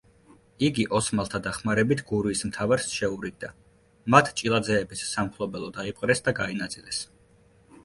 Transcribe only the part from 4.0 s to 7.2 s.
მათ ჭილაძეების სამფლობელო დაიპყრეს და გაინაწილეს.